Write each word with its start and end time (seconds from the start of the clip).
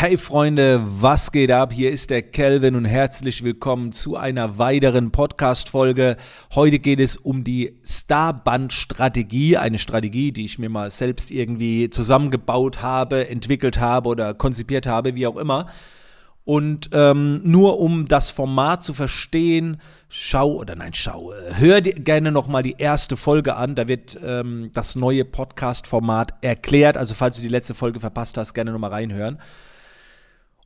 Hey 0.00 0.16
Freunde, 0.16 0.80
was 0.82 1.30
geht 1.30 1.50
ab? 1.50 1.74
Hier 1.74 1.90
ist 1.90 2.08
der 2.08 2.22
Kelvin 2.22 2.74
und 2.74 2.86
herzlich 2.86 3.44
willkommen 3.44 3.92
zu 3.92 4.16
einer 4.16 4.56
weiteren 4.56 5.10
Podcast-Folge. 5.10 6.16
Heute 6.54 6.78
geht 6.78 7.00
es 7.00 7.18
um 7.18 7.44
die 7.44 7.78
Starband-Strategie, 7.84 9.58
eine 9.58 9.78
Strategie, 9.78 10.32
die 10.32 10.46
ich 10.46 10.58
mir 10.58 10.70
mal 10.70 10.90
selbst 10.90 11.30
irgendwie 11.30 11.90
zusammengebaut 11.90 12.80
habe, 12.80 13.28
entwickelt 13.28 13.78
habe 13.78 14.08
oder 14.08 14.32
konzipiert 14.32 14.86
habe, 14.86 15.16
wie 15.16 15.26
auch 15.26 15.36
immer. 15.36 15.66
Und 16.44 16.88
ähm, 16.94 17.38
nur 17.42 17.78
um 17.78 18.08
das 18.08 18.30
Format 18.30 18.82
zu 18.82 18.94
verstehen, 18.94 19.82
schau 20.08 20.54
oder 20.54 20.76
nein, 20.76 20.94
schau, 20.94 21.30
hör 21.58 21.82
dir 21.82 21.92
gerne 21.92 22.32
nochmal 22.32 22.62
die 22.62 22.76
erste 22.78 23.18
Folge 23.18 23.54
an. 23.54 23.74
Da 23.74 23.86
wird 23.86 24.18
ähm, 24.24 24.70
das 24.72 24.96
neue 24.96 25.26
Podcast-Format 25.26 26.36
erklärt. 26.40 26.96
Also 26.96 27.12
falls 27.12 27.36
du 27.36 27.42
die 27.42 27.48
letzte 27.48 27.74
Folge 27.74 28.00
verpasst 28.00 28.38
hast, 28.38 28.54
gerne 28.54 28.72
nochmal 28.72 28.92
reinhören. 28.92 29.38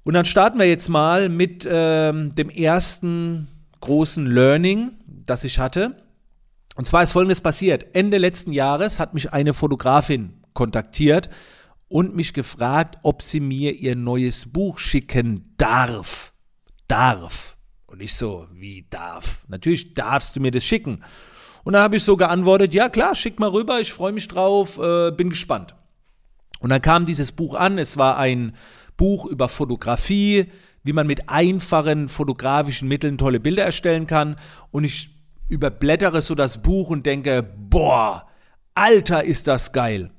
Und 0.05 0.15
dann 0.15 0.27
starten 0.27 0.59
wir 0.59 0.69
jetzt 0.69 0.89
mal 0.89 1.29
mit 1.29 1.67
ähm, 1.69 2.35
dem 2.35 2.51
ersten 2.51 3.49
großen 3.81 4.27
Learning, 4.27 4.93
das 5.07 5.45
ich 5.45 5.59
hatte. 5.59 5.97
Und 6.77 6.87
zwar 6.87 7.03
ist 7.03 7.13
Folgendes 7.13 7.41
passiert. 7.41 7.87
Ende 7.95 8.19
letzten 8.19 8.53
Jahres 8.53 9.01
hat 9.01 9.15
mich 9.15 9.33
eine 9.33 9.55
Fotografin 9.55 10.35
kontaktiert 10.53 11.31
und 11.89 12.15
mich 12.15 12.35
gefragt, 12.35 12.99
ob 13.03 13.23
sie 13.23 13.41
mir 13.41 13.75
ihr 13.75 13.97
neues 13.97 14.53
Buch 14.53 14.79
schicken 14.79 15.55
darf. 15.57 16.33
Darf. 16.89 17.57
Und 17.87 18.03
ich 18.03 18.15
so, 18.15 18.47
wie 18.53 18.87
darf? 18.91 19.45
Natürlich 19.49 19.95
darfst 19.95 20.37
du 20.37 20.41
mir 20.41 20.51
das 20.51 20.65
schicken. 20.65 21.03
Und 21.63 21.73
dann 21.73 21.83
habe 21.83 21.97
ich 21.97 22.05
so 22.05 22.17
geantwortet, 22.17 22.75
ja 22.75 22.89
klar, 22.89 23.15
schick 23.15 23.39
mal 23.39 23.49
rüber, 23.49 23.81
ich 23.81 23.93
freue 23.93 24.13
mich 24.13 24.29
drauf, 24.29 24.79
äh, 24.79 25.13
bin 25.13 25.31
gespannt. 25.31 25.75
Und 26.61 26.71
dann 26.71 26.83
kam 26.83 27.07
dieses 27.07 27.33
Buch 27.33 27.55
an, 27.55 27.79
es 27.79 27.97
war 27.97 28.19
ein 28.19 28.55
Buch 28.97 29.27
über 29.27 29.49
Fotografie, 29.49 30.47
wie 30.83 30.93
man 30.93 31.07
mit 31.07 31.29
einfachen 31.29 32.09
fotografischen 32.09 32.89
Mitteln 32.89 33.19
tolle 33.19 33.41
Bilder 33.41 33.65
erstellen 33.65 34.07
kann. 34.07 34.37
Und 34.71 34.85
ich 34.85 35.11
überblättere 35.49 36.23
so 36.23 36.35
das 36.35 36.63
Buch 36.63 36.91
und 36.91 37.07
denke, 37.07 37.43
boah, 37.43 38.27
Alter, 38.75 39.25
ist 39.25 39.47
das 39.47 39.73
geil. 39.73 40.11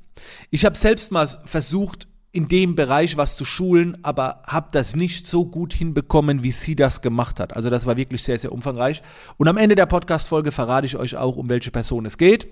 Ich 0.49 0.65
habe 0.65 0.77
selbst 0.77 1.11
mal 1.11 1.27
versucht, 1.27 2.07
in 2.31 2.49
dem 2.49 2.75
Bereich 2.75 3.15
was 3.15 3.37
zu 3.37 3.45
schulen, 3.45 3.97
aber 4.03 4.41
habe 4.45 4.67
das 4.71 4.95
nicht 4.95 5.25
so 5.25 5.45
gut 5.45 5.73
hinbekommen, 5.73 6.43
wie 6.43 6.51
sie 6.51 6.75
das 6.75 7.01
gemacht 7.01 7.39
hat. 7.39 7.55
Also 7.55 7.69
das 7.69 7.85
war 7.85 7.95
wirklich 7.95 8.23
sehr, 8.23 8.37
sehr 8.37 8.51
umfangreich. 8.51 9.01
Und 9.37 9.47
am 9.47 9.55
Ende 9.55 9.75
der 9.75 9.85
Podcast-Folge 9.85 10.51
verrate 10.51 10.85
ich 10.85 10.97
euch 10.97 11.15
auch, 11.15 11.37
um 11.37 11.47
welche 11.47 11.71
Person 11.71 12.05
es 12.05 12.17
geht. 12.17 12.47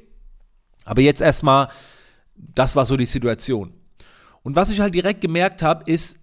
Aber 0.85 1.01
jetzt 1.01 1.19
erstmal, 1.19 1.67
das 2.35 2.77
war 2.77 2.85
so 2.85 2.95
die 2.95 3.05
Situation. 3.05 3.73
Und 4.43 4.55
was 4.55 4.69
ich 4.69 4.79
halt 4.79 4.93
direkt 4.93 5.21
gemerkt 5.21 5.61
habe, 5.61 5.89
ist, 5.89 6.19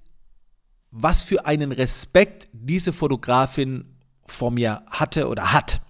was 0.90 1.22
für 1.22 1.46
einen 1.46 1.72
Respekt 1.72 2.48
diese 2.52 2.92
Fotografin 2.92 3.96
vor 4.24 4.50
mir 4.50 4.82
hatte 4.88 5.28
oder 5.28 5.52
hat. 5.52 5.80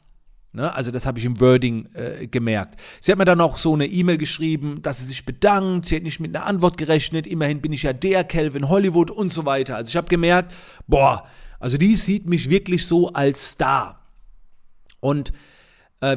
Ne, 0.52 0.74
also 0.74 0.90
das 0.90 1.06
habe 1.06 1.20
ich 1.20 1.24
im 1.24 1.38
Wording 1.38 1.86
äh, 1.94 2.26
gemerkt. 2.26 2.80
Sie 3.00 3.12
hat 3.12 3.18
mir 3.18 3.24
dann 3.24 3.40
auch 3.40 3.56
so 3.56 3.72
eine 3.72 3.86
E-Mail 3.86 4.18
geschrieben, 4.18 4.82
dass 4.82 4.98
sie 4.98 5.04
sich 5.04 5.24
bedankt, 5.24 5.86
sie 5.86 5.94
hat 5.94 6.02
nicht 6.02 6.18
mit 6.18 6.34
einer 6.34 6.44
Antwort 6.44 6.76
gerechnet, 6.76 7.28
immerhin 7.28 7.60
bin 7.60 7.72
ich 7.72 7.84
ja 7.84 7.92
der 7.92 8.24
Calvin 8.24 8.68
Hollywood 8.68 9.12
und 9.12 9.28
so 9.28 9.46
weiter. 9.46 9.76
Also 9.76 9.90
ich 9.90 9.96
habe 9.96 10.08
gemerkt, 10.08 10.52
boah, 10.88 11.24
also 11.60 11.78
die 11.78 11.94
sieht 11.94 12.26
mich 12.26 12.50
wirklich 12.50 12.84
so 12.84 13.12
als 13.12 13.50
Star. 13.50 14.00
Und 14.98 15.32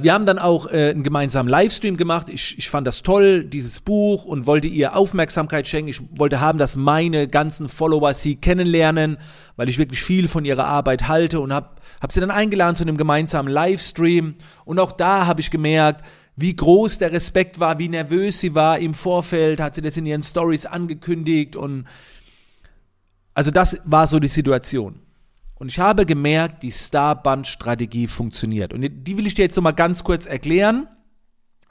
wir 0.02 0.14
haben 0.14 0.26
dann 0.26 0.40
auch 0.40 0.68
äh, 0.68 0.92
einen 0.92 1.04
gemeinsamen 1.04 1.50
Livestream 1.50 1.98
gemacht. 1.98 2.30
Ich, 2.30 2.58
ich 2.58 2.70
fand 2.70 2.88
das 2.88 3.04
toll, 3.04 3.44
dieses 3.44 3.82
Buch, 3.82 4.24
und 4.24 4.46
wollte 4.46 4.68
ihr 4.68 4.96
Aufmerksamkeit 4.96 5.68
schenken. 5.68 5.90
Ich 5.90 6.02
wollte 6.18 6.40
haben, 6.40 6.58
dass 6.58 6.76
meine 6.78 7.28
ganzen 7.28 7.68
Follower 7.68 8.14
sie 8.14 8.38
kennenlernen, 8.38 9.18
weil 9.58 9.68
ich 9.68 9.78
wirklich 9.78 10.02
viel 10.02 10.28
von 10.30 10.46
ihrer 10.46 10.66
Arbeit 10.66 11.10
halte 11.10 11.42
und 11.42 11.52
habe 11.52 11.70
hab 12.02 12.12
sie 12.12 12.22
dann 12.22 12.32
eingeladen 12.32 12.78
zu 12.78 12.84
einem 12.84 12.98
gemeinsamen 12.98 13.52
Livestream. 13.52 14.36
Und 14.64 14.80
auch 14.80 14.94
da 14.94 15.26
habe 15.26 15.42
ich 15.42 15.52
gemerkt, 15.52 16.04
wie 16.36 16.56
groß 16.56 16.98
der 16.98 17.12
Respekt 17.12 17.60
war, 17.60 17.78
wie 17.78 17.90
nervös 17.90 18.40
sie 18.40 18.56
war 18.56 18.80
im 18.80 18.94
Vorfeld, 18.94 19.60
hat 19.60 19.76
sie 19.76 19.82
das 19.82 19.98
in 19.98 20.06
ihren 20.06 20.24
Stories 20.24 20.66
angekündigt 20.66 21.56
und 21.56 21.86
also 23.36 23.52
das 23.52 23.82
war 23.86 24.08
so 24.08 24.20
die 24.20 24.28
Situation. 24.28 25.00
Und 25.56 25.70
ich 25.70 25.80
habe 25.80 26.06
gemerkt, 26.06 26.64
die 26.64 26.72
Starband-Strategie 26.72 28.08
funktioniert. 28.08 28.74
Und 28.74 28.82
die 28.82 29.18
will 29.18 29.28
ich 29.28 29.36
dir 29.36 29.44
jetzt 29.44 29.56
nochmal 29.56 29.74
ganz 29.74 30.04
kurz 30.04 30.26
erklären. 30.26 30.88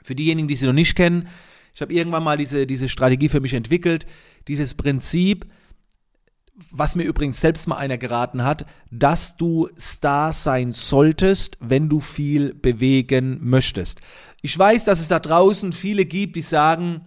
Für 0.01 0.15
diejenigen, 0.15 0.47
die 0.47 0.55
sie 0.55 0.65
noch 0.65 0.73
nicht 0.73 0.95
kennen. 0.95 1.27
Ich 1.75 1.81
habe 1.81 1.93
irgendwann 1.93 2.23
mal 2.23 2.37
diese, 2.37 2.67
diese 2.67 2.89
Strategie 2.89 3.29
für 3.29 3.39
mich 3.39 3.53
entwickelt. 3.53 4.05
Dieses 4.47 4.73
Prinzip, 4.73 5.45
was 6.71 6.95
mir 6.95 7.03
übrigens 7.03 7.41
selbst 7.41 7.67
mal 7.67 7.77
einer 7.77 7.97
geraten 7.97 8.43
hat, 8.43 8.65
dass 8.91 9.37
du 9.37 9.69
Star 9.79 10.33
sein 10.33 10.71
solltest, 10.71 11.57
wenn 11.59 11.89
du 11.89 11.99
viel 11.99 12.53
bewegen 12.53 13.39
möchtest. 13.41 14.01
Ich 14.41 14.57
weiß, 14.57 14.85
dass 14.85 14.99
es 14.99 15.07
da 15.07 15.19
draußen 15.19 15.73
viele 15.73 16.05
gibt, 16.05 16.35
die 16.35 16.41
sagen, 16.41 17.01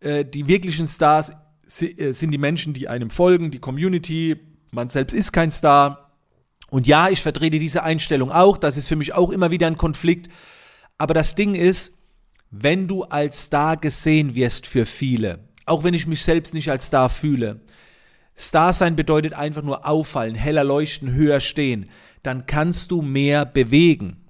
äh, 0.00 0.24
die 0.24 0.48
wirklichen 0.48 0.86
Stars 0.86 1.32
äh, 1.80 2.12
sind 2.12 2.30
die 2.30 2.38
Menschen, 2.38 2.74
die 2.74 2.88
einem 2.88 3.10
folgen, 3.10 3.50
die 3.50 3.58
Community. 3.58 4.36
Man 4.70 4.88
selbst 4.88 5.14
ist 5.14 5.32
kein 5.32 5.50
Star. 5.50 6.05
Und 6.70 6.86
ja, 6.86 7.08
ich 7.08 7.22
vertrete 7.22 7.58
diese 7.58 7.82
Einstellung 7.82 8.30
auch, 8.30 8.58
das 8.58 8.76
ist 8.76 8.88
für 8.88 8.96
mich 8.96 9.14
auch 9.14 9.30
immer 9.30 9.50
wieder 9.50 9.66
ein 9.66 9.76
Konflikt. 9.76 10.30
Aber 10.98 11.14
das 11.14 11.34
Ding 11.34 11.54
ist, 11.54 11.92
wenn 12.50 12.88
du 12.88 13.04
als 13.04 13.44
Star 13.44 13.76
gesehen 13.76 14.34
wirst 14.34 14.66
für 14.66 14.86
viele, 14.86 15.40
auch 15.64 15.84
wenn 15.84 15.94
ich 15.94 16.06
mich 16.06 16.22
selbst 16.22 16.54
nicht 16.54 16.70
als 16.70 16.86
Star 16.86 17.08
fühle, 17.08 17.60
Star 18.36 18.72
sein 18.72 18.96
bedeutet 18.96 19.34
einfach 19.34 19.62
nur 19.62 19.86
auffallen, 19.86 20.34
heller 20.34 20.64
leuchten, 20.64 21.12
höher 21.12 21.40
stehen, 21.40 21.88
dann 22.22 22.46
kannst 22.46 22.90
du 22.90 23.02
mehr 23.02 23.46
bewegen. 23.46 24.26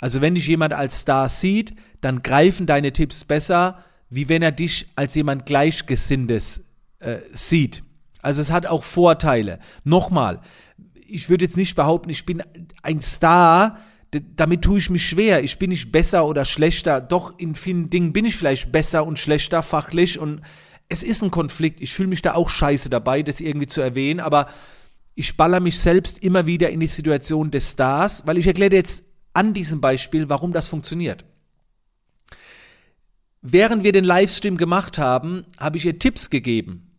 Also 0.00 0.20
wenn 0.20 0.34
dich 0.34 0.46
jemand 0.46 0.72
als 0.72 1.00
Star 1.00 1.28
sieht, 1.28 1.74
dann 2.00 2.22
greifen 2.22 2.66
deine 2.66 2.92
Tipps 2.92 3.24
besser, 3.24 3.82
wie 4.10 4.28
wenn 4.28 4.42
er 4.42 4.52
dich 4.52 4.88
als 4.94 5.14
jemand 5.14 5.46
Gleichgesinntes 5.46 6.64
äh, 7.00 7.18
sieht. 7.32 7.82
Also 8.22 8.42
es 8.42 8.50
hat 8.50 8.66
auch 8.66 8.84
Vorteile. 8.84 9.58
Nochmal, 9.84 10.40
ich 11.08 11.28
würde 11.28 11.44
jetzt 11.44 11.56
nicht 11.56 11.74
behaupten, 11.74 12.10
ich 12.10 12.26
bin 12.26 12.42
ein 12.82 13.00
Star, 13.00 13.78
damit 14.10 14.62
tue 14.62 14.78
ich 14.78 14.90
mich 14.90 15.06
schwer. 15.06 15.42
Ich 15.42 15.58
bin 15.58 15.70
nicht 15.70 15.92
besser 15.92 16.26
oder 16.26 16.44
schlechter. 16.44 17.00
Doch 17.00 17.38
in 17.38 17.54
vielen 17.54 17.90
Dingen 17.90 18.12
bin 18.12 18.24
ich 18.24 18.36
vielleicht 18.36 18.72
besser 18.72 19.04
und 19.04 19.18
schlechter 19.18 19.62
fachlich 19.62 20.18
und 20.18 20.40
es 20.88 21.02
ist 21.02 21.22
ein 21.22 21.30
Konflikt. 21.30 21.80
Ich 21.80 21.92
fühle 21.92 22.08
mich 22.08 22.22
da 22.22 22.34
auch 22.34 22.48
scheiße 22.48 22.88
dabei, 22.88 23.22
das 23.22 23.40
irgendwie 23.40 23.66
zu 23.66 23.80
erwähnen, 23.80 24.20
aber 24.20 24.48
ich 25.14 25.36
baller 25.36 25.60
mich 25.60 25.78
selbst 25.78 26.22
immer 26.22 26.46
wieder 26.46 26.70
in 26.70 26.80
die 26.80 26.86
Situation 26.86 27.50
des 27.50 27.72
Stars, 27.72 28.26
weil 28.26 28.38
ich 28.38 28.46
erkläre 28.46 28.74
jetzt 28.74 29.04
an 29.34 29.52
diesem 29.52 29.80
Beispiel, 29.80 30.28
warum 30.28 30.52
das 30.52 30.68
funktioniert. 30.68 31.24
Während 33.42 33.84
wir 33.84 33.92
den 33.92 34.04
Livestream 34.04 34.56
gemacht 34.56 34.98
haben, 34.98 35.44
habe 35.58 35.76
ich 35.76 35.84
ihr 35.84 35.98
Tipps 35.98 36.30
gegeben. 36.30 36.92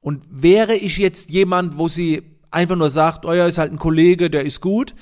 Und 0.00 0.24
wäre 0.28 0.74
ich 0.74 0.98
jetzt 0.98 1.30
jemand, 1.30 1.78
wo 1.78 1.88
sie 1.88 2.37
einfach 2.50 2.76
nur 2.76 2.90
sagt, 2.90 3.26
euer 3.26 3.44
oh 3.44 3.48
ist 3.48 3.58
halt 3.58 3.72
ein 3.72 3.78
Kollege, 3.78 4.30
der 4.30 4.44
ist 4.44 4.60
gut, 4.60 4.94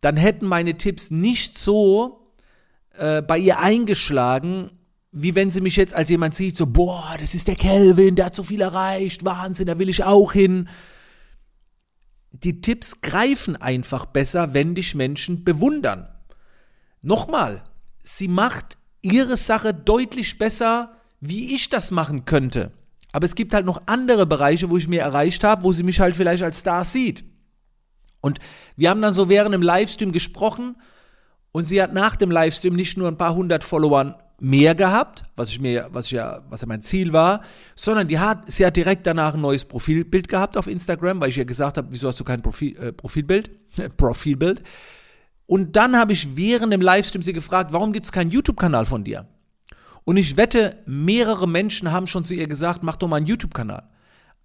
dann 0.00 0.16
hätten 0.16 0.46
meine 0.46 0.78
Tipps 0.78 1.10
nicht 1.10 1.58
so 1.58 2.32
äh, 2.96 3.22
bei 3.22 3.38
ihr 3.38 3.58
eingeschlagen, 3.58 4.70
wie 5.10 5.34
wenn 5.34 5.50
sie 5.50 5.60
mich 5.60 5.76
jetzt 5.76 5.94
als 5.94 6.10
jemand 6.10 6.34
sieht, 6.34 6.56
so, 6.56 6.66
boah, 6.66 7.16
das 7.18 7.34
ist 7.34 7.48
der 7.48 7.56
Kelvin, 7.56 8.14
der 8.14 8.26
hat 8.26 8.36
so 8.36 8.42
viel 8.42 8.60
erreicht, 8.60 9.24
Wahnsinn, 9.24 9.66
da 9.66 9.78
will 9.78 9.88
ich 9.88 10.04
auch 10.04 10.32
hin. 10.32 10.68
Die 12.30 12.60
Tipps 12.60 13.00
greifen 13.00 13.56
einfach 13.56 14.04
besser, 14.04 14.54
wenn 14.54 14.74
dich 14.74 14.94
Menschen 14.94 15.44
bewundern. 15.44 16.08
Nochmal, 17.00 17.64
sie 18.02 18.28
macht 18.28 18.76
ihre 19.00 19.36
Sache 19.36 19.72
deutlich 19.72 20.38
besser, 20.38 20.96
wie 21.20 21.54
ich 21.54 21.68
das 21.68 21.90
machen 21.90 22.24
könnte. 22.24 22.72
Aber 23.18 23.24
es 23.24 23.34
gibt 23.34 23.52
halt 23.52 23.66
noch 23.66 23.82
andere 23.86 24.26
Bereiche, 24.26 24.70
wo 24.70 24.76
ich 24.76 24.86
mir 24.86 25.00
erreicht 25.00 25.42
habe, 25.42 25.64
wo 25.64 25.72
sie 25.72 25.82
mich 25.82 25.98
halt 25.98 26.14
vielleicht 26.14 26.44
als 26.44 26.60
Star 26.60 26.84
sieht. 26.84 27.24
Und 28.20 28.38
wir 28.76 28.90
haben 28.90 29.02
dann 29.02 29.12
so 29.12 29.28
während 29.28 29.52
dem 29.52 29.60
Livestream 29.60 30.12
gesprochen 30.12 30.76
und 31.50 31.64
sie 31.64 31.82
hat 31.82 31.92
nach 31.92 32.14
dem 32.14 32.30
Livestream 32.30 32.76
nicht 32.76 32.96
nur 32.96 33.08
ein 33.08 33.18
paar 33.18 33.34
hundert 33.34 33.64
Followern 33.64 34.14
mehr 34.38 34.76
gehabt, 34.76 35.24
was 35.34 35.50
ich 35.50 35.60
mir, 35.60 35.88
was 35.90 36.06
ich 36.06 36.12
ja, 36.12 36.44
was 36.48 36.60
ja 36.60 36.68
mein 36.68 36.80
Ziel 36.80 37.12
war, 37.12 37.42
sondern 37.74 38.06
die 38.06 38.20
hat, 38.20 38.52
sie 38.52 38.64
hat 38.64 38.76
direkt 38.76 39.04
danach 39.04 39.34
ein 39.34 39.40
neues 39.40 39.64
Profilbild 39.64 40.28
gehabt 40.28 40.56
auf 40.56 40.68
Instagram, 40.68 41.20
weil 41.20 41.30
ich 41.30 41.38
ihr 41.38 41.44
gesagt 41.44 41.76
habe, 41.76 41.88
wieso 41.90 42.06
hast 42.06 42.20
du 42.20 42.24
kein 42.24 42.40
Profil, 42.40 42.76
äh, 42.76 42.92
Profilbild? 42.92 43.50
Profilbild. 43.96 44.62
Und 45.46 45.74
dann 45.74 45.96
habe 45.96 46.12
ich 46.12 46.36
während 46.36 46.72
dem 46.72 46.82
Livestream 46.82 47.22
sie 47.22 47.32
gefragt, 47.32 47.72
warum 47.72 47.92
gibt 47.92 48.06
es 48.06 48.12
keinen 48.12 48.30
YouTube-Kanal 48.30 48.86
von 48.86 49.02
dir? 49.02 49.26
Und 50.08 50.16
ich 50.16 50.38
wette, 50.38 50.82
mehrere 50.86 51.46
Menschen 51.46 51.92
haben 51.92 52.06
schon 52.06 52.24
zu 52.24 52.32
ihr 52.32 52.48
gesagt, 52.48 52.82
mach 52.82 52.96
doch 52.96 53.08
mal 53.08 53.16
einen 53.16 53.26
YouTube-Kanal. 53.26 53.90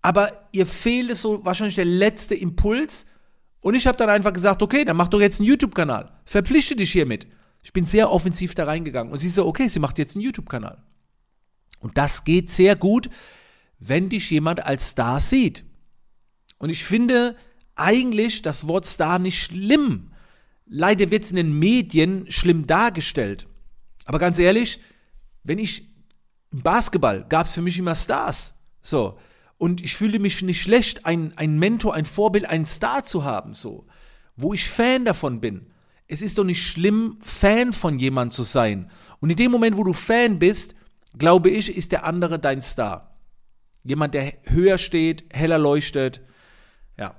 Aber 0.02 0.50
ihr 0.52 0.66
fehlt 0.66 1.10
es 1.10 1.22
so 1.22 1.46
wahrscheinlich 1.46 1.76
der 1.76 1.86
letzte 1.86 2.36
Impuls. 2.36 3.06
Und 3.62 3.74
ich 3.74 3.88
habe 3.88 3.98
dann 3.98 4.10
einfach 4.10 4.34
gesagt, 4.34 4.62
okay, 4.62 4.84
dann 4.84 4.98
mach 4.98 5.08
doch 5.08 5.22
jetzt 5.22 5.40
einen 5.40 5.48
YouTube-Kanal. 5.48 6.20
Verpflichte 6.26 6.76
dich 6.76 6.92
hiermit. 6.92 7.28
Ich 7.62 7.72
bin 7.72 7.86
sehr 7.86 8.12
offensiv 8.12 8.56
da 8.56 8.66
reingegangen. 8.66 9.14
Und 9.14 9.20
sie 9.20 9.30
so, 9.30 9.48
okay, 9.48 9.70
sie 9.70 9.80
macht 9.80 9.98
jetzt 10.00 10.18
einen 10.18 10.26
YouTube-Kanal. 10.26 10.84
Und 11.80 11.98
das 11.98 12.26
geht 12.26 12.50
sehr 12.50 12.76
gut, 12.76 13.10
wenn 13.80 14.10
dich 14.10 14.32
jemand 14.32 14.66
als 14.66 14.90
Star 14.90 15.22
sieht. 15.22 15.64
Und 16.58 16.72
ich 16.72 16.84
finde 16.84 17.38
eigentlich 17.76 18.42
das 18.42 18.68
Wort 18.68 18.86
Star 18.86 19.18
nicht 19.18 19.42
schlimm. 19.42 20.12
Leider 20.66 21.10
wird 21.10 21.24
es 21.24 21.30
in 21.30 21.38
den 21.38 21.58
Medien 21.58 22.30
schlimm 22.30 22.68
dargestellt. 22.68 23.48
Aber 24.04 24.20
ganz 24.20 24.40
ehrlich, 24.40 24.82
wenn 25.44 25.60
ich 25.60 25.88
im 26.52 26.62
Basketball 26.62 27.26
gab 27.28 27.48
es 27.48 27.54
für 27.54 27.62
mich 27.62 27.78
immer 27.78 27.96
Stars. 27.96 28.54
So. 28.82 29.18
Und 29.58 29.82
ich 29.82 29.96
fühlte 29.96 30.20
mich 30.20 30.42
nicht 30.42 30.62
schlecht, 30.62 31.06
ein, 31.06 31.34
ein 31.38 31.58
Mentor, 31.58 31.94
ein 31.94 32.06
Vorbild, 32.06 32.46
einen 32.50 32.66
Star 32.66 33.04
zu 33.04 33.24
haben, 33.24 33.54
so. 33.54 33.88
Wo 34.36 34.54
ich 34.54 34.70
Fan 34.70 35.06
davon 35.06 35.42
bin. 35.42 35.68
Es 36.08 36.22
ist 36.22 36.38
doch 36.38 36.44
nicht 36.44 36.66
schlimm, 36.66 37.18
Fan 37.22 37.74
von 37.74 37.98
jemand 37.98 38.34
zu 38.34 38.44
sein. 38.44 38.92
Und 39.20 39.30
in 39.30 39.36
dem 39.36 39.52
Moment, 39.52 39.78
wo 39.78 39.84
du 39.84 39.94
Fan 39.94 40.38
bist, 40.38 40.76
glaube 41.18 41.50
ich, 41.50 41.76
ist 41.76 41.92
der 41.92 42.04
andere 42.04 42.40
dein 42.40 42.62
Star. 42.62 43.18
Jemand, 43.84 44.14
der 44.14 44.34
höher 44.44 44.78
steht, 44.78 45.26
heller 45.32 45.58
leuchtet. 45.58 46.22
Ja. 46.98 47.16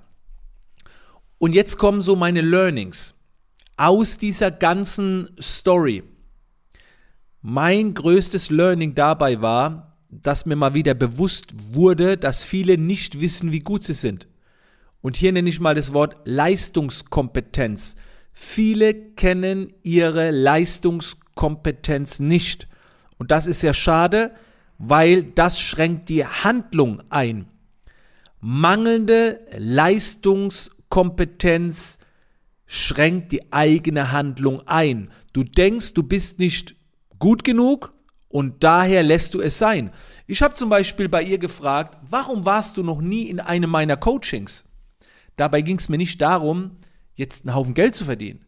Und 1.38 1.54
jetzt 1.54 1.78
kommen 1.78 2.02
so 2.02 2.16
meine 2.16 2.40
Learnings 2.40 3.18
aus 3.76 4.18
dieser 4.18 4.50
ganzen 4.50 5.30
Story. 5.40 6.04
Mein 7.46 7.92
größtes 7.92 8.48
Learning 8.48 8.94
dabei 8.94 9.42
war, 9.42 9.98
dass 10.08 10.46
mir 10.46 10.56
mal 10.56 10.72
wieder 10.72 10.94
bewusst 10.94 11.52
wurde, 11.74 12.16
dass 12.16 12.42
viele 12.42 12.78
nicht 12.78 13.20
wissen, 13.20 13.52
wie 13.52 13.60
gut 13.60 13.82
sie 13.82 13.92
sind. 13.92 14.26
Und 15.02 15.16
hier 15.16 15.30
nenne 15.30 15.50
ich 15.50 15.60
mal 15.60 15.74
das 15.74 15.92
Wort 15.92 16.16
Leistungskompetenz. 16.24 17.96
Viele 18.32 18.94
kennen 18.94 19.74
ihre 19.82 20.30
Leistungskompetenz 20.30 22.18
nicht. 22.18 22.66
Und 23.18 23.30
das 23.30 23.46
ist 23.46 23.60
sehr 23.60 23.74
schade, 23.74 24.30
weil 24.78 25.22
das 25.22 25.60
schränkt 25.60 26.08
die 26.08 26.24
Handlung 26.24 27.02
ein. 27.10 27.44
Mangelnde 28.40 29.40
Leistungskompetenz 29.58 31.98
schränkt 32.64 33.32
die 33.32 33.52
eigene 33.52 34.12
Handlung 34.12 34.66
ein. 34.66 35.10
Du 35.34 35.44
denkst, 35.44 35.92
du 35.92 36.04
bist 36.04 36.38
nicht 36.38 36.74
gut 37.18 37.44
genug 37.44 37.92
und 38.28 38.64
daher 38.64 39.02
lässt 39.02 39.34
du 39.34 39.40
es 39.40 39.58
sein. 39.58 39.92
Ich 40.26 40.42
habe 40.42 40.54
zum 40.54 40.68
Beispiel 40.68 41.08
bei 41.08 41.22
ihr 41.22 41.38
gefragt, 41.38 41.98
warum 42.08 42.44
warst 42.44 42.76
du 42.76 42.82
noch 42.82 43.00
nie 43.00 43.28
in 43.28 43.40
einem 43.40 43.70
meiner 43.70 43.96
Coachings? 43.96 44.64
Dabei 45.36 45.62
ging 45.62 45.78
es 45.78 45.88
mir 45.88 45.98
nicht 45.98 46.20
darum, 46.20 46.78
jetzt 47.14 47.46
einen 47.46 47.54
Haufen 47.54 47.74
Geld 47.74 47.94
zu 47.94 48.04
verdienen. 48.04 48.44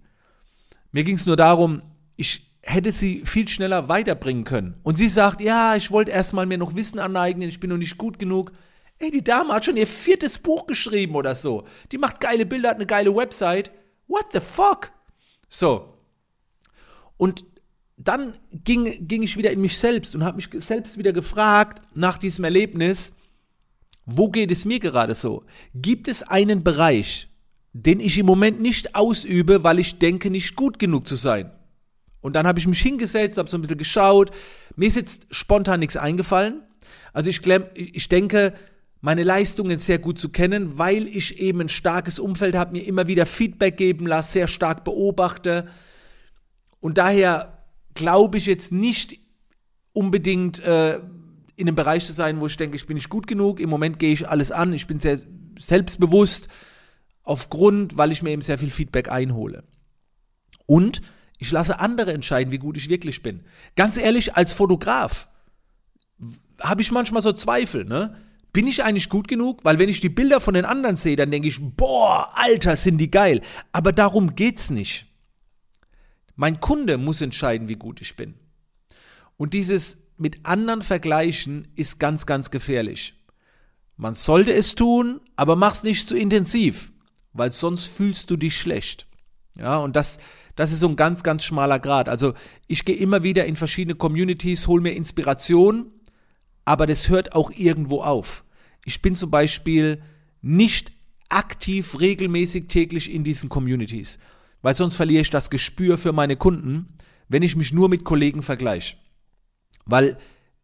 Mir 0.93 1.05
ging 1.05 1.17
es 1.17 1.27
nur 1.27 1.37
darum, 1.37 1.83
ich 2.17 2.51
hätte 2.63 2.91
sie 2.91 3.23
viel 3.25 3.49
schneller 3.49 3.89
weiterbringen 3.89 4.45
können. 4.45 4.81
Und 4.83 4.97
sie 4.97 5.09
sagt, 5.09 5.41
ja, 5.41 5.77
ich 5.77 5.91
wollte 5.91 6.11
erstmal 6.11 6.47
mir 6.47 6.59
noch 6.59 6.75
Wissen 6.75 6.99
aneignen, 6.99 7.49
ich 7.49 7.61
bin 7.61 7.71
noch 7.71 7.77
nicht 7.77 7.97
gut 7.97 8.19
genug. 8.19 8.53
Ey, 8.99 9.11
die 9.11 9.23
Dame 9.23 9.53
hat 9.53 9.65
schon 9.65 9.77
ihr 9.77 9.87
viertes 9.87 10.39
Buch 10.39 10.67
geschrieben 10.67 11.15
oder 11.15 11.35
so. 11.35 11.67
Die 11.93 11.99
macht 11.99 12.21
geile 12.21 12.47
Bilder, 12.47 12.71
hat 12.71 12.77
eine 12.77 12.87
geile 12.87 13.15
Website. 13.15 13.71
What 14.09 14.27
the 14.33 14.41
fuck? 14.41 14.91
So. 15.49 15.95
Und 17.19 17.45
dann 17.97 18.35
ging, 18.53 19.07
ging 19.07 19.23
ich 19.23 19.37
wieder 19.37 19.51
in 19.51 19.61
mich 19.61 19.79
selbst 19.79 20.15
und 20.15 20.25
habe 20.25 20.37
mich 20.37 20.51
selbst 20.59 20.99
wieder 20.99 21.13
gefragt 21.13 21.83
nach 21.95 22.19
diesem 22.19 22.45
Erlebnis, 22.45 23.13
wo 24.05 24.29
geht 24.31 24.51
es 24.51 24.65
mir 24.65 24.79
gerade 24.79 25.15
so? 25.15 25.45
Gibt 25.75 26.07
es 26.09 26.23
einen 26.23 26.63
Bereich, 26.63 27.29
den 27.73 28.01
ich 28.01 28.19
im 28.19 28.27
Moment 28.27 28.61
nicht 28.61 28.95
ausübe, 28.95 29.65
weil 29.65 29.79
ich 29.79 29.99
denke, 29.99 30.31
nicht 30.31 30.57
gut 30.57 30.79
genug 30.79 31.09
zu 31.09 31.17
sein. 31.17 31.51
Und 32.21 32.35
dann 32.35 32.47
habe 32.47 32.59
ich 32.59 32.67
mich 32.67 32.81
hingesetzt, 32.81 33.39
habe 33.39 33.49
so 33.49 33.57
ein 33.57 33.63
bisschen 33.63 33.79
geschaut. 33.79 34.31
Mir 34.77 34.89
ist 34.89 34.97
jetzt 34.97 35.27
spontan 35.31 35.81
nichts 35.81 35.97
eingefallen. 35.97 36.63
Also 37.13 37.31
ich, 37.31 37.41
ich 37.75 38.09
denke, 38.09 38.55
meine 39.01 39.25
Leistungen 39.25 39.79
sehr 39.79 39.99
gut 39.99 40.19
zu 40.19 40.31
kennen, 40.31 40.79
weil 40.79 41.07
ich 41.07 41.39
eben 41.39 41.61
ein 41.61 41.69
starkes 41.69 42.19
Umfeld 42.19 42.55
habe, 42.55 42.73
mir 42.73 42.87
immer 42.87 43.07
wieder 43.07 43.27
Feedback 43.27 43.77
geben 43.77 44.07
lasse, 44.07 44.33
sehr 44.33 44.49
stark 44.49 44.85
beobachte. 44.85 45.69
Und 46.81 46.99
daher 46.99 47.56
glaube 47.97 48.39
ich 48.39 48.47
jetzt 48.47 48.71
nicht 48.71 49.19
unbedingt 49.93 50.61
äh, 50.61 51.01
in 51.57 51.67
einem 51.67 51.75
Bereich 51.75 52.07
zu 52.07 52.13
sein, 52.13 52.39
wo 52.41 52.47
ich 52.47 52.57
denke, 52.57 52.77
ich 52.77 52.87
bin 52.87 52.95
nicht 52.95 53.09
gut 53.09 53.27
genug. 53.27 53.59
Im 53.59 53.71
Moment 53.71 53.99
gehe 53.99 54.13
ich 54.13 54.29
alles 54.29 54.53
an, 54.53 54.73
ich 54.73 54.87
bin 54.87 55.01
sehr 55.01 55.19
selbstbewusst 55.59 56.49
aufgrund, 57.23 57.97
weil 57.97 58.13
ich 58.13 58.23
mir 58.23 58.31
eben 58.31 58.43
sehr 58.43 58.59
viel 58.59 58.71
Feedback 58.71 59.11
einhole. 59.11 59.65
Und 60.67 61.01
ich 61.39 61.51
lasse 61.51 61.81
andere 61.81 62.13
entscheiden, 62.13 62.53
wie 62.53 62.59
gut 62.59 62.77
ich 62.77 62.89
wirklich 62.89 63.23
bin. 63.23 63.41
Ganz 63.75 63.97
ehrlich, 63.97 64.37
als 64.37 64.53
Fotograf 64.53 65.29
habe 66.61 66.83
ich 66.83 66.93
manchmal 66.93 67.23
so 67.23 67.33
Zweifel, 67.33 67.85
ne? 67.85 68.17
Bin 68.53 68.67
ich 68.67 68.85
eigentlich 68.85 69.11
gut 69.11 69.29
genug? 69.29 69.65
Weil 69.65 69.79
wenn 69.79 69.91
ich 69.91 70.01
die 70.01 70.09
Bilder 70.09 70.41
von 70.41 70.55
den 70.55 70.65
anderen 70.65 70.97
sehe, 70.97 71.17
dann 71.17 71.31
denke 71.31 71.49
ich, 71.49 71.61
boah, 71.61 72.31
Alter, 72.35 72.77
sind 72.77 72.97
die 72.97 73.11
geil. 73.11 73.43
Aber 73.71 73.93
darum 73.93 74.35
geht's 74.35 74.71
nicht. 74.71 75.07
Mein 76.37 76.61
Kunde 76.61 76.99
muss 76.99 77.21
entscheiden, 77.21 77.69
wie 77.69 77.77
gut 77.77 78.01
ich 78.01 78.15
bin. 78.15 78.35
Und 79.37 79.53
dieses 79.53 79.99
mit 80.17 80.47
anderen 80.47 80.83
vergleichen 80.83 81.69
ist 81.75 81.99
ganz, 81.99 82.25
ganz 82.25 82.51
gefährlich. 82.51 83.15
Man 83.97 84.15
sollte 84.15 84.53
es 84.53 84.75
tun, 84.75 85.21
aber 85.35 85.57
mach's 85.57 85.83
nicht 85.83 86.09
zu 86.09 86.17
intensiv 86.17 86.93
weil 87.37 87.53
sonst 87.53 87.87
fühlst 87.87 88.31
du 88.31 88.37
dich 88.37 88.57
schlecht. 88.57 89.07
Ja, 89.59 89.79
und 89.79 89.97
das, 89.97 90.19
das 90.55 90.73
ist 90.73 90.81
so 90.81 90.89
ein 90.89 90.97
ganz, 90.97 91.23
ganz 91.23 91.45
schmaler 91.45 91.79
Grad. 91.79 92.09
Also 92.09 92.35
ich 92.67 92.85
gehe 92.85 92.97
immer 92.97 93.23
wieder 93.23 93.47
in 93.47 93.57
verschiedene 93.57 93.95
Communities, 93.95 94.67
hole 94.67 94.83
mir 94.83 94.93
Inspiration, 94.93 95.93
aber 96.65 96.87
das 96.87 97.09
hört 97.09 97.35
auch 97.35 97.51
irgendwo 97.51 98.03
auf. 98.03 98.45
Ich 98.85 99.03
bin 99.03 99.15
zum 99.15 99.31
Beispiel 99.31 100.03
nicht 100.43 100.93
aktiv 101.29 101.99
regelmäßig 102.01 102.69
täglich 102.69 103.13
in 103.13 103.25
diesen 103.25 103.49
Communities, 103.49 104.19
weil 104.63 104.75
sonst 104.75 104.97
verliere 104.97 105.23
ich 105.23 105.31
das 105.31 105.51
Gespür 105.51 105.99
für 105.99 106.13
meine 106.13 106.37
Kunden, 106.37 106.95
wenn 107.29 107.43
ich 107.43 107.57
mich 107.57 107.73
nur 107.73 107.89
mit 107.89 108.05
Kollegen 108.05 108.43
vergleiche. 108.43 108.97
Weil 109.85 110.19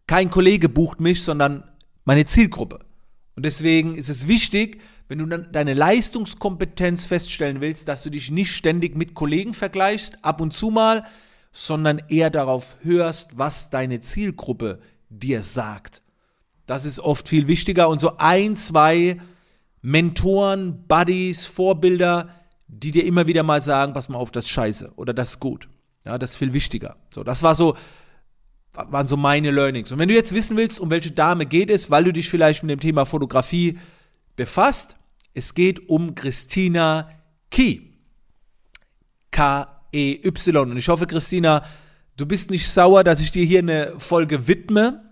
kein 0.07 0.31
Kollege 0.31 0.69
bucht 0.69 1.01
mich, 1.01 1.23
sondern 1.23 1.65
meine 2.05 2.25
Zielgruppe. 2.25 2.81
Und 3.35 3.45
deswegen 3.45 3.95
ist 3.95 4.09
es 4.09 4.29
wichtig, 4.29 4.81
wenn 5.09 5.19
du 5.19 5.27
dann 5.27 5.53
deine 5.53 5.75
Leistungskompetenz 5.75 7.05
feststellen 7.05 7.61
willst, 7.61 7.89
dass 7.89 8.03
du 8.03 8.11
dich 8.11 8.31
nicht 8.31 8.53
ständig 8.53 8.97
mit 8.97 9.15
Kollegen 9.15 9.53
vergleichst, 9.53 10.25
ab 10.25 10.41
und 10.41 10.53
zu 10.53 10.71
mal, 10.71 11.05
sondern 11.53 12.01
eher 12.09 12.31
darauf 12.31 12.77
hörst, 12.83 13.37
was 13.37 13.71
deine 13.71 14.01
Zielgruppe 14.01 14.81
dir 15.11 15.43
sagt. 15.43 16.03
Das 16.67 16.85
ist 16.85 17.01
oft 17.01 17.29
viel 17.29 17.49
wichtiger 17.49 17.89
und 17.89 18.01
so 18.01 18.17
ein, 18.19 18.57
zwei 18.57 19.21
Mentoren, 19.83 20.85
Buddies, 20.87 21.45
Vorbilder, 21.45 22.31
die 22.73 22.91
dir 22.91 23.05
immer 23.05 23.27
wieder 23.27 23.43
mal 23.43 23.61
sagen, 23.61 23.93
pass 23.93 24.09
mal 24.09 24.19
auf, 24.19 24.31
das 24.31 24.47
ist 24.47 24.51
scheiße 24.51 24.93
oder 24.97 25.13
das 25.13 25.31
ist 25.31 25.41
gut. 25.41 25.69
Ja, 26.05 26.19
das 26.19 26.33
ist 26.33 26.37
viel 26.37 26.53
wichtiger. 26.53 26.97
So, 27.11 27.23
das 27.23 27.43
war 27.43 27.55
so, 27.55 27.77
waren 28.73 29.07
so 29.07 29.17
meine 29.17 29.51
Learnings. 29.51 29.93
Und 29.93 29.99
wenn 29.99 30.09
du 30.09 30.15
jetzt 30.15 30.35
wissen 30.35 30.57
willst, 30.57 30.81
um 30.81 30.91
welche 30.91 31.11
Dame 31.11 31.47
geht 31.47 31.71
es, 31.71 31.91
weil 31.91 32.05
du 32.05 32.13
dich 32.13 32.31
vielleicht 32.31 32.63
mit 32.63 32.71
dem 32.71 32.81
Thema 32.81 33.05
Fotografie 33.05 33.79
befasst, 34.37 34.97
es 35.35 35.55
geht 35.55 35.89
um 35.89 36.15
Christina 36.15 37.11
Key. 37.51 37.81
K-E-Y. 39.31 40.71
Und 40.71 40.77
ich 40.77 40.89
hoffe, 40.89 41.07
Christina, 41.07 41.65
du 42.17 42.27
bist 42.27 42.51
nicht 42.51 42.69
sauer, 42.69 43.05
dass 43.05 43.21
ich 43.21 43.31
dir 43.31 43.45
hier 43.45 43.61
eine 43.61 43.93
Folge 43.99 44.49
widme 44.49 45.03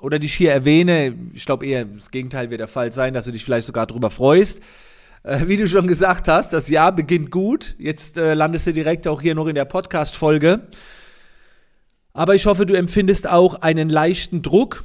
oder 0.00 0.18
dich 0.18 0.34
hier 0.34 0.52
erwähne. 0.52 1.14
Ich 1.34 1.44
glaube 1.44 1.66
eher, 1.66 1.84
das 1.84 2.10
Gegenteil 2.10 2.50
wird 2.50 2.60
der 2.60 2.68
Fall 2.68 2.92
sein, 2.92 3.14
dass 3.14 3.26
du 3.26 3.32
dich 3.32 3.44
vielleicht 3.44 3.66
sogar 3.66 3.86
darüber 3.86 4.10
freust. 4.10 4.62
Äh, 5.22 5.46
wie 5.48 5.56
du 5.56 5.68
schon 5.68 5.86
gesagt 5.86 6.28
hast, 6.28 6.52
das 6.52 6.68
Jahr 6.68 6.92
beginnt 6.92 7.30
gut. 7.30 7.74
Jetzt 7.78 8.16
äh, 8.16 8.34
landest 8.34 8.66
du 8.66 8.72
direkt 8.72 9.06
auch 9.06 9.20
hier 9.20 9.34
noch 9.34 9.46
in 9.46 9.54
der 9.54 9.66
Podcast-Folge. 9.66 10.68
Aber 12.12 12.34
ich 12.34 12.46
hoffe, 12.46 12.66
du 12.66 12.74
empfindest 12.74 13.28
auch 13.28 13.62
einen 13.62 13.88
leichten 13.90 14.42
Druck, 14.42 14.84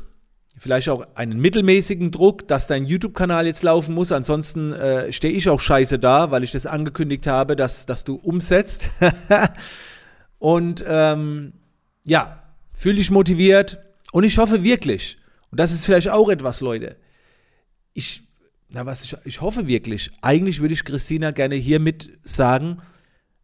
vielleicht 0.57 0.89
auch 0.89 1.07
einen 1.15 1.39
mittelmäßigen 1.39 2.11
Druck, 2.11 2.47
dass 2.47 2.67
dein 2.67 2.85
YouTube-Kanal 2.85 3.47
jetzt 3.47 3.63
laufen 3.63 3.95
muss. 3.95 4.11
Ansonsten 4.11 4.73
äh, 4.73 5.11
stehe 5.11 5.33
ich 5.33 5.49
auch 5.49 5.59
scheiße 5.59 5.99
da, 5.99 6.31
weil 6.31 6.43
ich 6.43 6.51
das 6.51 6.65
angekündigt 6.65 7.27
habe, 7.27 7.55
dass, 7.55 7.85
dass 7.85 8.03
du 8.03 8.15
umsetzt. 8.15 8.89
und 10.39 10.83
ähm, 10.87 11.53
ja, 12.03 12.43
fühl 12.73 12.95
dich 12.95 13.09
motiviert. 13.09 13.79
Und 14.11 14.23
ich 14.23 14.37
hoffe 14.37 14.63
wirklich, 14.63 15.17
und 15.49 15.59
das 15.59 15.71
ist 15.71 15.85
vielleicht 15.85 16.09
auch 16.09 16.29
etwas, 16.29 16.61
Leute, 16.61 16.97
ich, 17.93 18.24
na 18.75 18.85
was, 18.85 19.05
ich, 19.05 19.15
ich 19.23 19.39
hoffe 19.39 19.67
wirklich, 19.67 20.11
eigentlich 20.21 20.59
würde 20.59 20.73
ich 20.73 20.83
Christina 20.83 21.31
gerne 21.31 21.55
hiermit 21.55 22.19
sagen, 22.23 22.81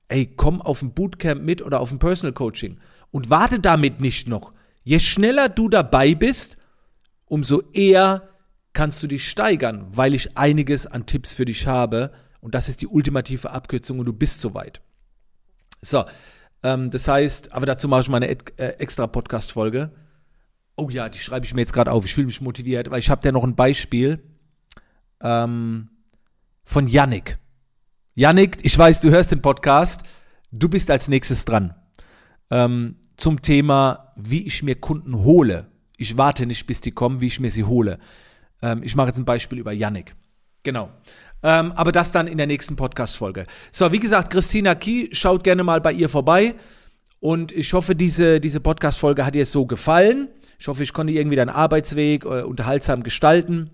ey, 0.09 0.25
komm 0.25 0.61
auf 0.61 0.81
ein 0.81 0.93
Bootcamp 0.93 1.41
mit 1.41 1.61
oder 1.61 1.79
auf 1.79 1.89
ein 1.89 1.99
Personal 1.99 2.33
Coaching 2.33 2.81
und 3.11 3.29
warte 3.29 3.61
damit 3.61 4.01
nicht 4.01 4.27
noch. 4.27 4.51
Je 4.83 4.99
schneller 4.99 5.47
du 5.47 5.69
dabei 5.69 6.15
bist, 6.15 6.57
umso 7.27 7.61
eher 7.71 8.27
kannst 8.73 9.01
du 9.03 9.07
dich 9.07 9.29
steigern, 9.29 9.85
weil 9.91 10.15
ich 10.15 10.37
einiges 10.37 10.85
an 10.85 11.05
Tipps 11.05 11.33
für 11.33 11.45
dich 11.45 11.65
habe. 11.65 12.11
Und 12.41 12.53
das 12.53 12.67
ist 12.67 12.81
die 12.81 12.87
ultimative 12.87 13.51
Abkürzung 13.51 13.99
und 13.99 14.07
du 14.07 14.13
bist 14.13 14.41
soweit. 14.41 14.81
So, 15.79 16.03
ähm, 16.61 16.89
das 16.89 17.07
heißt, 17.07 17.53
aber 17.53 17.65
dazu 17.65 17.87
mache 17.87 18.01
ich 18.01 18.09
mal 18.09 18.17
eine 18.17 18.27
äh, 18.27 18.35
extra 18.79 19.07
Podcast-Folge. 19.07 19.91
Oh 20.75 20.89
ja, 20.89 21.07
die 21.07 21.19
schreibe 21.19 21.45
ich 21.45 21.53
mir 21.53 21.61
jetzt 21.61 21.73
gerade 21.73 21.91
auf. 21.91 22.03
Ich 22.03 22.13
fühle 22.13 22.27
mich 22.27 22.41
motiviert, 22.41 22.91
weil 22.91 22.99
ich 22.99 23.09
habe 23.09 23.21
da 23.21 23.31
noch 23.31 23.45
ein 23.45 23.55
Beispiel. 23.55 24.21
Ähm, 25.21 25.89
von 26.63 26.87
Yannick. 26.87 27.37
Yannick, 28.15 28.57
ich 28.63 28.77
weiß, 28.77 29.01
du 29.01 29.09
hörst 29.09 29.31
den 29.31 29.41
Podcast. 29.41 30.01
Du 30.51 30.69
bist 30.69 30.91
als 30.91 31.07
nächstes 31.07 31.45
dran. 31.45 31.73
Ähm, 32.49 32.97
zum 33.17 33.41
Thema, 33.41 34.13
wie 34.15 34.45
ich 34.45 34.63
mir 34.63 34.75
Kunden 34.75 35.15
hole. 35.15 35.67
Ich 35.97 36.17
warte 36.17 36.45
nicht, 36.45 36.65
bis 36.67 36.81
die 36.81 36.91
kommen, 36.91 37.21
wie 37.21 37.27
ich 37.27 37.39
mir 37.39 37.51
sie 37.51 37.63
hole. 37.63 37.99
Ähm, 38.61 38.81
ich 38.83 38.95
mache 38.95 39.07
jetzt 39.07 39.17
ein 39.17 39.25
Beispiel 39.25 39.59
über 39.59 39.71
Yannick. 39.71 40.15
Genau. 40.63 40.89
Ähm, 41.43 41.71
aber 41.73 41.91
das 41.91 42.11
dann 42.11 42.27
in 42.27 42.37
der 42.37 42.47
nächsten 42.47 42.75
Podcast-Folge. 42.75 43.45
So, 43.71 43.91
wie 43.91 43.99
gesagt, 43.99 44.31
Christina 44.31 44.75
Kie, 44.75 45.09
schaut 45.11 45.43
gerne 45.43 45.63
mal 45.63 45.81
bei 45.81 45.91
ihr 45.91 46.09
vorbei. 46.09 46.55
Und 47.19 47.51
ich 47.51 47.73
hoffe, 47.73 47.95
diese, 47.95 48.39
diese 48.39 48.59
Podcast-Folge 48.59 49.25
hat 49.25 49.35
dir 49.35 49.45
so 49.45 49.65
gefallen. 49.65 50.29
Ich 50.59 50.67
hoffe, 50.67 50.83
ich 50.83 50.93
konnte 50.93 51.13
irgendwie 51.13 51.35
deinen 51.35 51.49
Arbeitsweg 51.49 52.25
äh, 52.25 52.43
unterhaltsam 52.43 53.03
gestalten. 53.03 53.69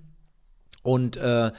Und 0.88 1.18
äh, 1.18 1.52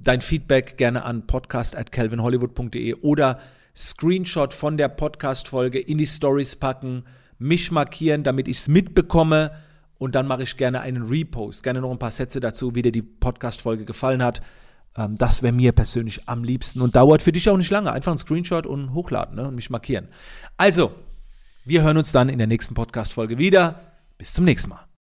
dein 0.00 0.20
Feedback 0.20 0.76
gerne 0.76 1.04
an 1.04 1.28
podcast.calvinhollywood.de 1.28 2.94
oder 2.94 3.38
Screenshot 3.76 4.52
von 4.52 4.76
der 4.76 4.88
Podcast-Folge 4.88 5.78
in 5.78 5.98
die 5.98 6.06
Stories 6.08 6.56
packen, 6.56 7.04
mich 7.38 7.70
markieren, 7.70 8.24
damit 8.24 8.48
ich 8.48 8.58
es 8.58 8.66
mitbekomme. 8.66 9.52
Und 9.98 10.16
dann 10.16 10.26
mache 10.26 10.42
ich 10.42 10.56
gerne 10.56 10.80
einen 10.80 11.04
Repost, 11.04 11.62
gerne 11.62 11.80
noch 11.80 11.92
ein 11.92 12.00
paar 12.00 12.10
Sätze 12.10 12.40
dazu, 12.40 12.74
wie 12.74 12.82
dir 12.82 12.90
die 12.90 13.02
Podcast-Folge 13.02 13.84
gefallen 13.84 14.20
hat. 14.20 14.42
Ähm, 14.96 15.16
das 15.16 15.44
wäre 15.44 15.52
mir 15.52 15.70
persönlich 15.70 16.28
am 16.28 16.42
liebsten 16.42 16.80
und 16.80 16.96
dauert 16.96 17.22
für 17.22 17.30
dich 17.30 17.48
auch 17.48 17.56
nicht 17.56 17.70
lange. 17.70 17.92
Einfach 17.92 18.10
ein 18.10 18.18
Screenshot 18.18 18.66
und 18.66 18.94
hochladen 18.94 19.36
ne, 19.36 19.46
und 19.46 19.54
mich 19.54 19.70
markieren. 19.70 20.08
Also, 20.56 20.90
wir 21.64 21.84
hören 21.84 21.98
uns 21.98 22.10
dann 22.10 22.28
in 22.28 22.38
der 22.38 22.48
nächsten 22.48 22.74
Podcast-Folge 22.74 23.38
wieder. 23.38 23.80
Bis 24.18 24.34
zum 24.34 24.44
nächsten 24.44 24.70
Mal. 24.70 24.84